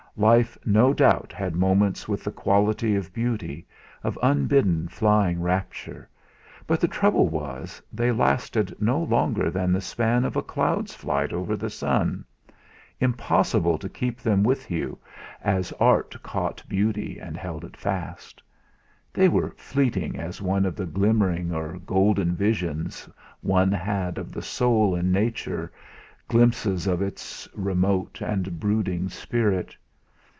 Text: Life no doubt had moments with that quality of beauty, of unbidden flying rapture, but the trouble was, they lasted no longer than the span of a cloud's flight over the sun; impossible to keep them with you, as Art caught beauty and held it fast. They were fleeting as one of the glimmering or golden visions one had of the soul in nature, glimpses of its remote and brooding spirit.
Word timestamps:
Life 0.17 0.57
no 0.65 0.93
doubt 0.93 1.31
had 1.31 1.55
moments 1.55 2.05
with 2.05 2.25
that 2.25 2.35
quality 2.35 2.95
of 2.97 3.13
beauty, 3.13 3.65
of 4.03 4.19
unbidden 4.21 4.89
flying 4.89 5.41
rapture, 5.41 6.09
but 6.67 6.81
the 6.81 6.87
trouble 6.89 7.29
was, 7.29 7.81
they 7.93 8.11
lasted 8.11 8.75
no 8.81 9.01
longer 9.01 9.49
than 9.49 9.71
the 9.71 9.79
span 9.79 10.25
of 10.25 10.35
a 10.35 10.41
cloud's 10.41 10.93
flight 10.93 11.31
over 11.31 11.55
the 11.55 11.69
sun; 11.69 12.25
impossible 12.99 13.77
to 13.77 13.87
keep 13.87 14.19
them 14.19 14.43
with 14.43 14.69
you, 14.69 14.99
as 15.41 15.71
Art 15.79 16.13
caught 16.21 16.61
beauty 16.67 17.17
and 17.17 17.37
held 17.37 17.63
it 17.63 17.77
fast. 17.77 18.43
They 19.13 19.29
were 19.29 19.51
fleeting 19.51 20.19
as 20.19 20.41
one 20.41 20.65
of 20.65 20.75
the 20.75 20.85
glimmering 20.85 21.53
or 21.53 21.79
golden 21.85 22.35
visions 22.35 23.07
one 23.39 23.71
had 23.71 24.17
of 24.17 24.33
the 24.33 24.41
soul 24.41 24.93
in 24.93 25.13
nature, 25.13 25.71
glimpses 26.27 26.85
of 26.85 27.01
its 27.01 27.47
remote 27.55 28.19
and 28.21 28.59
brooding 28.59 29.07
spirit. 29.07 29.77